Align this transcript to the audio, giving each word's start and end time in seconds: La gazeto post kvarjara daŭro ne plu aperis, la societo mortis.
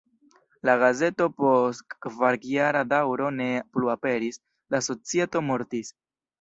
La 0.69 0.73
gazeto 0.83 1.27
post 1.41 1.95
kvarjara 2.07 2.83
daŭro 2.95 3.29
ne 3.37 3.49
plu 3.77 3.95
aperis, 3.97 4.43
la 4.77 4.85
societo 4.91 5.47
mortis. 5.55 5.97